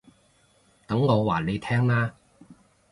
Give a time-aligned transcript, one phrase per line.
[0.87, 2.15] 等我話你聽啦